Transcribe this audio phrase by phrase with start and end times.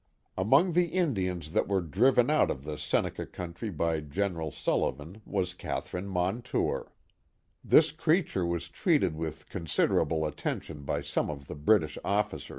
[0.35, 5.53] Among the Indians that were driven out of the Seneca country by General Sullivan was
[5.53, 6.91] Catherine Montour.
[7.63, 11.55] This 2i8 The Mohawk Va!Icy creature was treated «ith considerable attention by some of the
[11.55, 12.49] Bnttsh oflicer>.